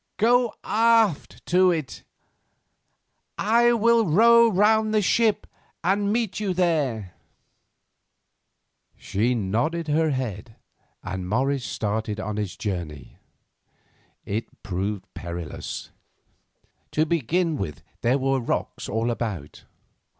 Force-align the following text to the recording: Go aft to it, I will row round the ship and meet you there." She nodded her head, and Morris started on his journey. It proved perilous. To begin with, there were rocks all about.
Go 0.17 0.55
aft 0.63 1.45
to 1.45 1.69
it, 1.69 2.01
I 3.37 3.71
will 3.73 4.07
row 4.07 4.51
round 4.51 4.95
the 4.95 5.01
ship 5.03 5.45
and 5.83 6.11
meet 6.11 6.39
you 6.39 6.55
there." 6.55 7.13
She 8.97 9.35
nodded 9.35 9.89
her 9.89 10.09
head, 10.09 10.55
and 11.03 11.29
Morris 11.29 11.63
started 11.65 12.19
on 12.19 12.37
his 12.37 12.57
journey. 12.57 13.19
It 14.25 14.63
proved 14.63 15.05
perilous. 15.13 15.91
To 16.93 17.05
begin 17.05 17.55
with, 17.55 17.83
there 18.01 18.17
were 18.17 18.39
rocks 18.39 18.89
all 18.89 19.11
about. 19.11 19.65